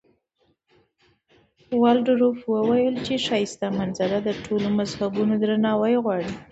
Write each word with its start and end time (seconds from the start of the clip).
والډروف 1.81 2.39
وویل 2.53 2.95
چې 3.05 3.13
ښایسته 3.25 3.67
منظره 3.79 4.17
د 4.23 4.29
ټولو 4.45 4.67
مذهبونو 4.79 5.33
درناوی 5.43 5.95
غواړي. 6.03 6.31